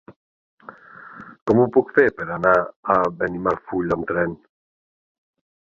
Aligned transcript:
Com 1.51 1.61
ho 1.61 1.67
puc 1.77 1.93
fer 1.99 2.07
per 2.21 2.27
anar 2.39 2.55
a 2.95 2.99
Benimarfull 3.21 3.97
amb 3.99 4.13
tren? 4.13 4.37